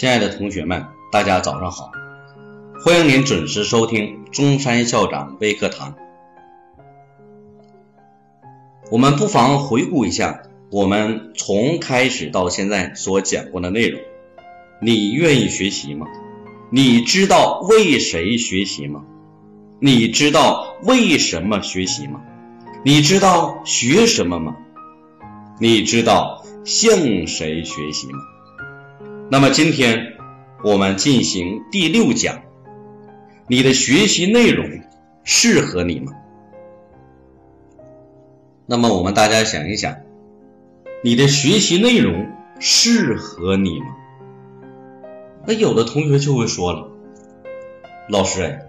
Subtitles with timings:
[0.00, 1.92] 亲爱的同学们，大家早上好！
[2.82, 5.94] 欢迎您准时收听中山校长微课堂。
[8.90, 14.00] 我们不妨回顾一下我们从开始到现在所讲过的内容。
[14.80, 16.06] 你愿意学习吗？
[16.70, 19.04] 你知道为谁学习吗？
[19.80, 22.22] 你知道为什么学习吗？
[22.86, 24.56] 你知道学什么吗？
[25.60, 26.90] 你知道向
[27.26, 28.18] 谁学习吗？
[29.32, 30.14] 那么今天
[30.64, 32.42] 我们进行第六讲，
[33.46, 34.80] 你的学习内容
[35.22, 36.12] 适合你吗？
[38.66, 39.98] 那么我们大家想一想，
[41.04, 42.26] 你的学习内容
[42.58, 43.86] 适合你吗？
[45.46, 46.88] 那有的同学就会说了，
[48.08, 48.66] 老师哎，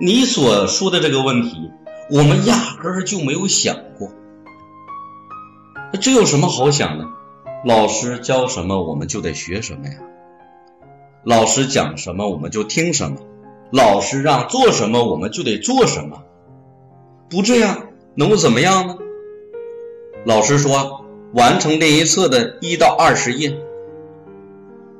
[0.00, 1.72] 你所说的这个问题，
[2.12, 4.12] 我们压根儿就没有想过，
[6.00, 7.17] 这有什么好想的？
[7.64, 9.94] 老师教什么我们就得学什么呀，
[11.24, 13.18] 老师讲什么我们就听什么，
[13.72, 16.22] 老师让做什么我们就得做什么，
[17.28, 18.96] 不这样能够怎么样呢？
[20.24, 23.58] 老师说完成练习册的一到二十页，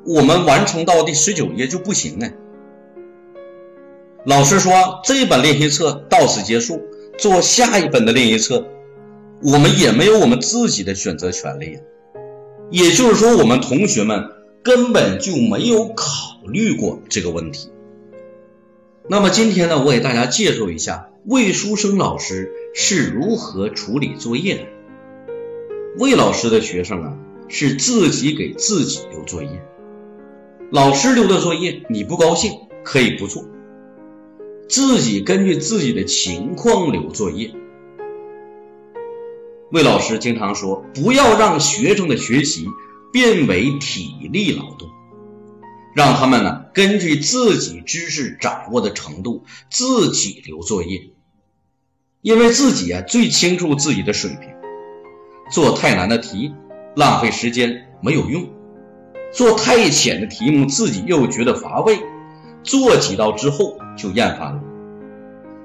[0.05, 2.29] 我们完成到第十九页就不行呢。
[4.25, 6.81] 老师说这本练习册到此结束，
[7.17, 8.65] 做下一本的练习册，
[9.41, 11.79] 我们也没有我们自己的选择权利。
[12.71, 14.29] 也就是说，我们同学们
[14.63, 17.69] 根本就没有考虑过这个问题。
[19.07, 24.63] 那么今天呢，我给大家介绍一下魏书生老师是如何处理作业的。
[25.97, 29.49] 魏老师的学生啊，是自己给自己留作业。
[30.71, 32.51] 老师留的作业你不高兴
[32.83, 33.43] 可以不做，
[34.67, 37.51] 自己根据自己的情况留作业。
[39.71, 42.67] 魏老师经常说：“不要让学生的学习
[43.13, 44.89] 变为体力劳动，
[45.95, 51.11] 让他们呢根据自己知识掌握的程度自己留作业，
[52.21, 54.49] 因为自己啊最清楚自己的水平。
[55.51, 56.53] 做太难的题
[56.95, 58.49] 浪费时间没有用，
[59.31, 61.99] 做太浅的题目自己又觉得乏味，
[62.63, 64.63] 做几道之后就厌烦了。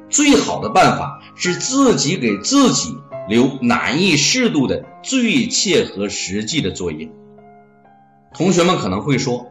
[0.08, 7.10] 最好的办法是自己给自己。”留难易适度的最切合实际的作业。
[8.34, 9.46] 同学们可能会说，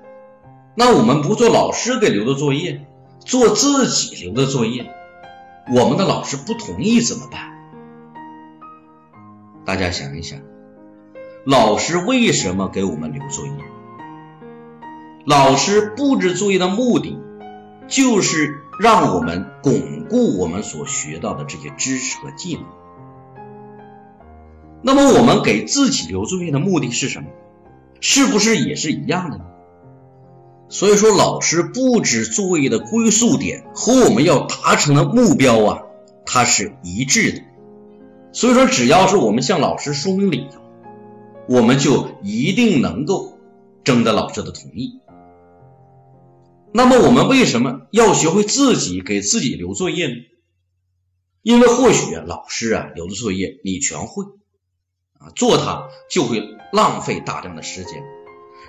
[0.75, 2.85] 那我们不做老师给留的作业，
[3.25, 4.93] 做自己留的作业，
[5.73, 7.51] 我们的老师不同意怎么办？
[9.65, 10.39] 大家想一想，
[11.43, 13.53] 老师为什么给我们留作业？
[15.25, 17.17] 老师布置作业的目的，
[17.87, 22.63] 就是让我们巩固我们所学到的这些知识和技能。
[24.81, 27.29] 那么我们给自己留作业的目的是什么？
[28.01, 29.45] 是不是也是一样的呢？
[30.67, 35.81] 所以说，老师布置作业的归宿点和我们要达成的目标啊，
[36.25, 37.41] 它是一致的。
[38.33, 40.59] 所以说，只要是我们向老师说明理由，
[41.47, 43.37] 我们就一定能够
[43.83, 44.99] 征得老师的同意。
[46.75, 50.13] 那么，我们为什么要学会自己给自己留作业呢？
[51.43, 54.25] 因为或许啊老师啊留的作业你全会。
[55.19, 58.03] 啊做它就会浪费大量的时间，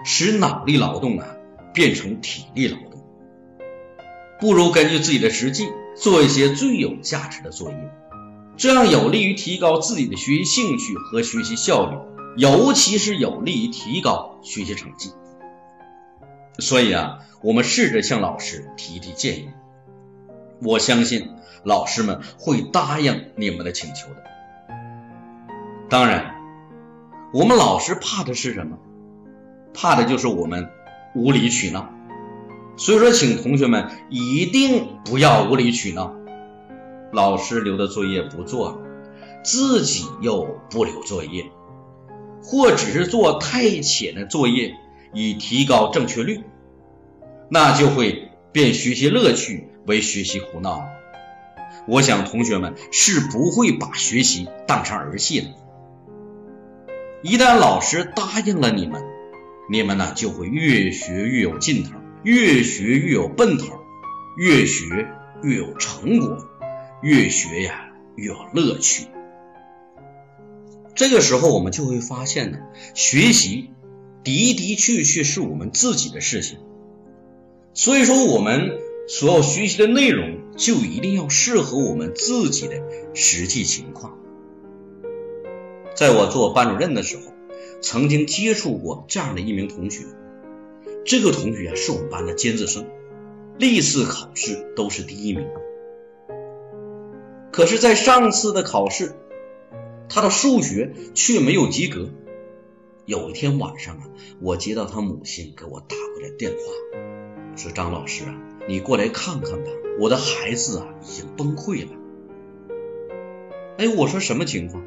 [0.04, 1.26] 使脑力劳动啊
[1.72, 3.02] 变成体力劳动。
[4.38, 5.66] 不如根据自己的实际
[5.96, 7.76] 做一些最有价值的作业，
[8.56, 11.96] 这样有利于提高自己的学习兴趣和学习效率，
[12.36, 15.10] 尤其是有利于提高学习成绩。
[16.58, 19.48] 所以啊，我们试着向老师提提建议，
[20.62, 21.30] 我相信
[21.62, 24.24] 老师们会答应你们的请求的。
[25.88, 26.32] 当然。
[27.32, 28.78] 我们老师怕的是什么？
[29.74, 30.70] 怕的就是我们
[31.16, 31.90] 无理取闹。
[32.76, 36.14] 所以说，请同学们一定不要无理取闹。
[37.10, 38.80] 老师留的作业不做，
[39.42, 41.50] 自己又不留作业，
[42.40, 44.76] 或只是做太浅的作业
[45.14, 46.42] 以提高正确率，
[47.48, 50.86] 那就会变学习乐趣为学习胡闹。
[51.86, 55.46] 我想同学们是不会把学习当成儿戏的。
[57.22, 59.02] 一旦老师答应了你们，
[59.70, 63.80] 你们呢就会越学越有劲头，越学越有奔头，
[64.36, 64.84] 越学
[65.42, 66.46] 越有成果，
[67.02, 67.86] 越学呀
[68.16, 69.06] 越有乐趣。
[70.94, 72.58] 这个时候我们就会发现呢，
[72.94, 73.70] 学习
[74.24, 76.58] 的的确确是我们自己的事情，
[77.74, 82.82] 所以说我们所要学习的内容就一定要适合我们自己的
[83.14, 84.18] 实际情况。
[85.94, 87.22] 在我做班主任的时候，
[87.80, 90.04] 曾经接触过这样的一名同学，
[91.04, 92.86] 这个同学啊是我们班的尖子生，
[93.58, 95.46] 历次考试都是第一名。
[97.52, 99.14] 可是，在上次的考试，
[100.08, 102.08] 他的数学却没有及格。
[103.06, 104.04] 有一天晚上啊，
[104.40, 108.34] 我接到他母亲给我打过来电话，说：“张老师啊，
[108.66, 109.70] 你过来看看吧，
[110.00, 111.92] 我的孩子啊已经崩溃了。”
[113.76, 114.82] 哎，我说什么情况？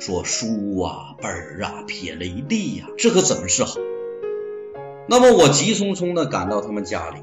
[0.00, 3.78] 说书啊本儿啊撇了一地呀，这可怎么是好？
[5.08, 7.22] 那么我急匆匆的赶到他们家里，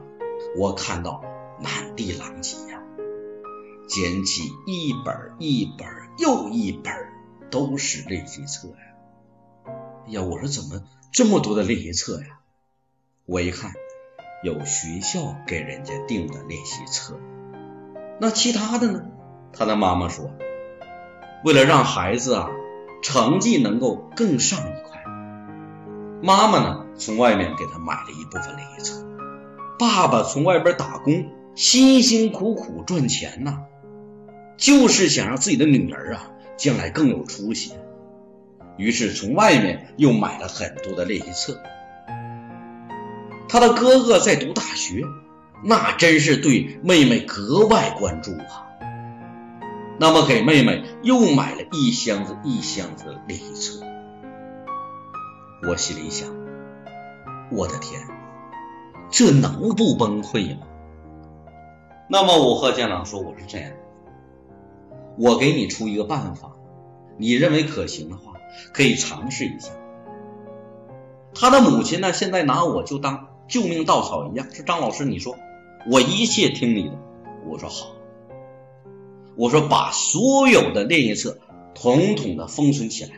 [0.57, 1.21] 我看到
[1.61, 2.81] 满地狼藉呀。
[3.87, 6.93] 捡起一本一本又一本，
[7.51, 8.75] 都是练习册呀！
[10.07, 12.39] 哎呀，我说怎么这么多的练习册呀？
[13.25, 13.73] 我一看，
[14.43, 17.19] 有学校给人家订的练习册，
[18.19, 19.03] 那其他的呢？
[19.51, 20.31] 他的妈妈说，
[21.43, 22.51] 为了让孩子啊
[23.01, 25.03] 成绩能够更上一块，
[26.21, 29.07] 妈妈呢从外面给他买了一部分练习册，
[29.79, 33.63] 爸爸从外边打工，辛辛苦苦赚钱呐。
[34.55, 37.73] 就是想让自己的女儿啊将来更有出息，
[38.77, 41.59] 于是从外面又买了很多的练习册。
[43.47, 45.03] 他的哥哥在读大学，
[45.63, 48.65] 那真是对妹妹格外关注啊。
[49.97, 53.85] 那么给妹妹又买了一箱子一箱子的练习册。
[55.67, 56.29] 我心里想，
[57.49, 58.01] 我的天，
[59.09, 60.67] 这能不崩溃吗？
[62.09, 63.71] 那么我和家长说，我是这样。
[65.17, 66.51] 我给你出一个办法，
[67.17, 68.33] 你认为可行的话，
[68.73, 69.71] 可以尝试一下。
[71.33, 75.37] 他的母亲呢，现在拿我就当救命稻草一样，说张老师，你说
[75.89, 76.97] 我一切听你的。
[77.45, 77.95] 我说好，
[79.35, 81.39] 我说把所有的练习册
[81.75, 83.11] 统统的封存起来，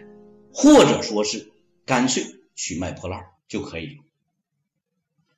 [0.53, 1.53] 或者说是
[1.85, 2.23] 干脆
[2.55, 4.03] 去卖破烂就可以了。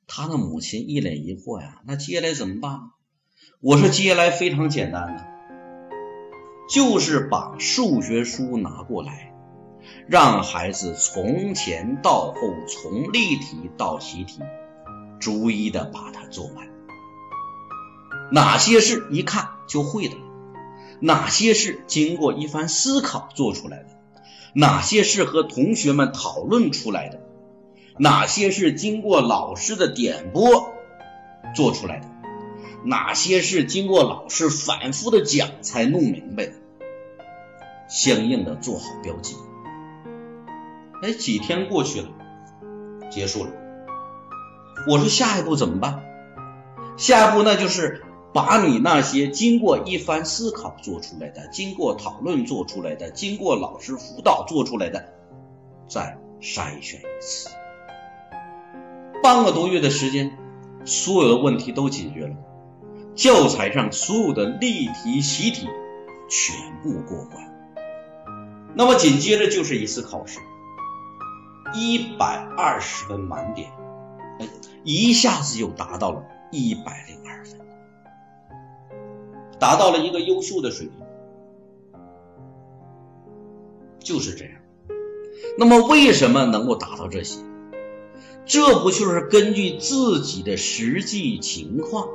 [0.06, 2.90] 他的母亲一脸疑惑呀，那接下来怎么办？
[3.60, 5.26] 我说接下来非常简单的。
[6.72, 9.29] 就是把数学书拿过来，
[10.08, 14.40] 让孩子从前到后，从例题到习题，
[15.20, 16.68] 逐一的把它做完。
[18.32, 20.16] 哪些是一看就会的？
[21.00, 23.86] 哪些是经过一番思考做出来的？
[24.54, 27.20] 哪些是和同学们讨论出来的？
[27.98, 30.72] 哪些是经过老师的点拨
[31.54, 32.06] 做出来的？
[32.84, 36.52] 哪些是经过老师反复的讲才弄明白的？
[37.88, 39.36] 相应的做好标记。
[41.02, 42.08] 哎，几天过去了，
[43.10, 43.50] 结束了。
[44.88, 46.04] 我说下一步怎么办？
[46.96, 48.02] 下一步那就是
[48.32, 55.14] 把你那些经过一番思考做出来的、经过讨论做出来的、经过老师辅导做出来的，
[55.88, 57.48] 再筛选一次。
[59.22, 60.36] 半个多月的时间，
[60.84, 62.36] 所有的问题都解决了，
[63.14, 65.66] 教材上所有的例题、习题
[66.28, 67.50] 全部过关。
[68.74, 70.38] 那么紧接着就是一次考试，
[71.72, 73.70] 一百二十分满点，
[74.84, 77.60] 一下子就达到了一百零二分，
[79.58, 81.06] 达到了一个优秀的水平，
[83.98, 84.54] 就是这样。
[85.58, 87.40] 那么为什么能够达到这些？
[88.46, 92.08] 这不就是根据自己的实际情况，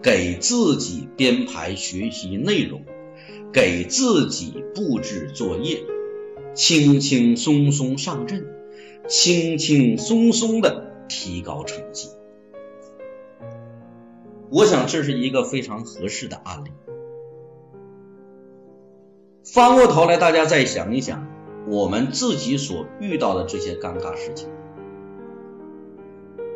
[0.00, 2.82] 给自己编排学习内容？
[3.52, 5.80] 给自己布置作业，
[6.54, 8.46] 轻轻松松上阵，
[9.08, 12.08] 轻轻松松的提高成绩。
[14.50, 16.70] 我想这是一个非常合适的案例。
[19.42, 21.26] 翻过头来，大家再想一想，
[21.68, 24.48] 我们自己所遇到的这些尴尬事情。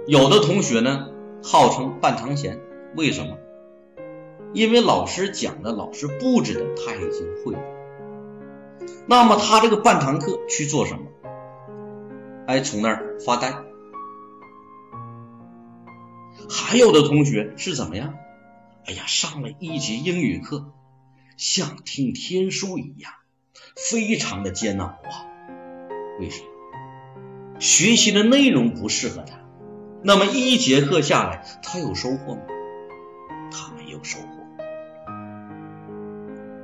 [0.06, 1.08] 有的同学呢，
[1.42, 2.60] 号称半堂闲，
[2.96, 3.36] 为什么？
[4.54, 7.77] 因为老师讲的、老师布置的，他已经会了。
[9.06, 11.06] 那么他这个半堂课去做什么？
[12.46, 13.52] 哎，从那儿发呆。
[16.50, 18.14] 还有的同学是怎么样？
[18.86, 20.72] 哎呀，上了一节英语课，
[21.36, 23.12] 像听天书一样，
[23.76, 25.26] 非常的煎熬啊。
[26.18, 27.60] 为什么？
[27.60, 29.38] 学习的内容不适合他。
[30.02, 32.42] 那么一节课下来，他有收获吗？
[33.50, 34.26] 他没有收获。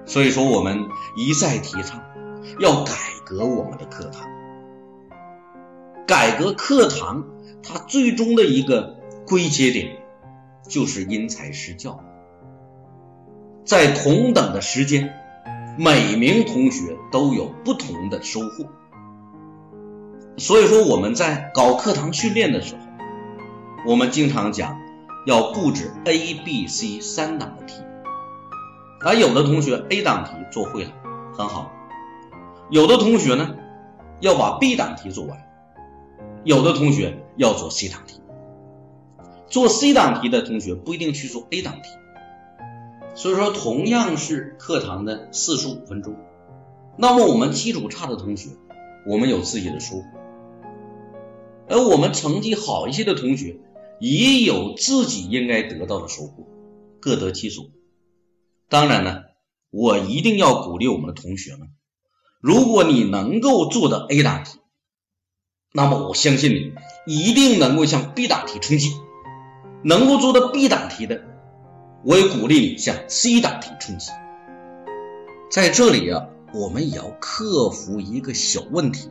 [0.07, 2.00] 所以说，我们一再提倡
[2.59, 2.93] 要改
[3.25, 4.29] 革我们的课堂。
[6.07, 7.25] 改革课堂，
[7.63, 8.97] 它最终的一个
[9.27, 9.97] 归结点
[10.69, 12.01] 就是因材施教，
[13.65, 15.15] 在同等的时间，
[15.79, 18.67] 每名同学都有不同的收获。
[20.37, 22.81] 所以说，我们在搞课堂训练的时候，
[23.87, 24.79] 我们经常讲
[25.27, 27.83] 要布置 A、B、C 三档的题，
[29.01, 30.91] 而有的同学 A 档题做会了，
[31.35, 31.71] 很好；
[32.75, 33.54] 有的同学呢
[34.21, 35.38] 要把 B 档题做完，
[36.43, 38.21] 有的同学要做 C 档题。
[39.47, 41.88] 做 C 档题的同学不一定去做 A 档题，
[43.14, 46.16] 所以说同样是课堂的四十五分钟，
[46.99, 48.50] 那么我们基础差的同学，
[49.07, 50.04] 我们有自己的收获，
[51.69, 53.61] 而我们成绩好一些的同学
[54.00, 56.45] 也有自己应该得到的收获，
[56.99, 57.66] 各得其所。
[58.69, 59.23] 当然呢，
[59.71, 61.69] 我一定要鼓励我们的同学们，
[62.47, 64.59] 如果你能够做的 A 档题，
[65.73, 66.75] 那么我相信
[67.07, 68.93] 你一定能够向 B 档题冲击。
[69.83, 71.25] 能够做到 B 档题的，
[72.05, 74.11] 我也鼓励你向 C 档题冲击。
[75.51, 79.09] 在这里啊，我们也要克服一个小问题，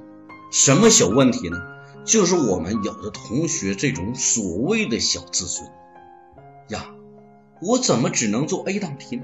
[0.51, 1.57] 什么小问题呢？
[2.05, 5.67] 就是我们有的同学这种所谓的小自尊
[6.69, 6.85] 呀，
[7.63, 9.23] 我怎么只能做 A 档题呢？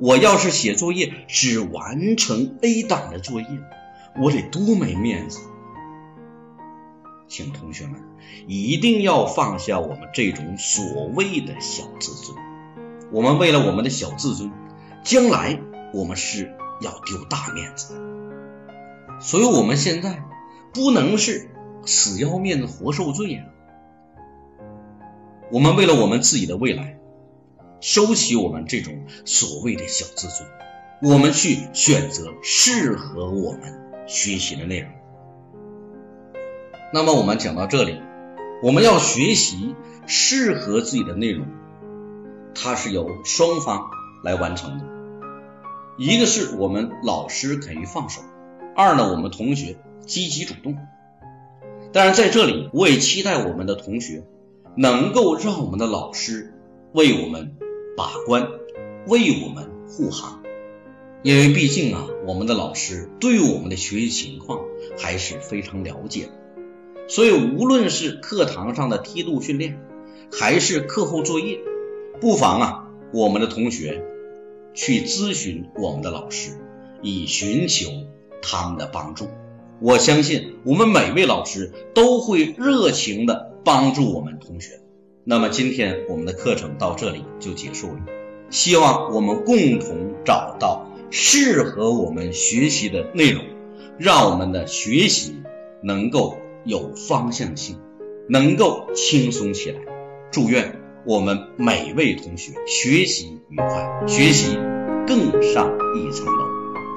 [0.00, 3.48] 我要是写作业只完成 A 档的作业，
[4.20, 5.40] 我得多没面子。
[7.26, 8.00] 请同学们
[8.46, 12.36] 一定要放下我们这种所谓的小自尊。
[13.12, 14.50] 我们为了我们的小自尊，
[15.02, 15.60] 将来
[15.92, 18.00] 我们是要丢大面子的。
[19.20, 20.24] 所以，我们现在
[20.72, 21.50] 不能是
[21.86, 23.44] 死要面子活受罪呀。
[25.50, 26.98] 我们为了我们自己的未来，
[27.84, 30.48] 收起我们这种所谓的小自尊，
[31.02, 34.90] 我们去选择适合我们学习的内容。
[36.94, 38.00] 那么我们讲到这里，
[38.62, 39.76] 我们要学习
[40.06, 41.46] 适合自己的内容，
[42.54, 43.90] 它是由双方
[44.22, 44.84] 来完成的。
[45.98, 48.22] 一个是我们老师肯于放手，
[48.74, 49.76] 二呢我们同学
[50.06, 50.78] 积极主动。
[51.92, 54.24] 当然在这里，我也期待我们的同学
[54.74, 56.54] 能够让我们的老师
[56.94, 57.58] 为我们
[57.96, 58.48] 把关，
[59.06, 60.42] 为我们护航，
[61.22, 64.60] 因为毕竟啊，我们的老师对我们的学习情况
[64.98, 66.32] 还是非常了解的。
[67.06, 69.78] 所以，无论是课堂上的梯度训练，
[70.32, 71.60] 还是课后作业，
[72.20, 74.02] 不妨啊，我们的同学
[74.72, 76.58] 去咨询我们的老师，
[77.02, 77.90] 以寻求
[78.42, 79.28] 他们的帮助。
[79.80, 84.80] 我相信，我们每位老师都会热情的帮助我们同学。
[85.24, 88.00] 那么，今天我们的课程到这里就结束了。
[88.50, 93.42] 希望我们共同找到适合我们学习的内容，
[93.98, 95.42] 让我们的学习
[95.82, 96.38] 能够。
[96.66, 97.76] 有方向性，
[98.26, 99.80] 能够轻松起来。
[100.32, 104.56] 祝愿我们每位同学学习愉快，学习
[105.06, 106.46] 更上一层楼。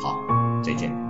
[0.01, 1.06] 好，再见。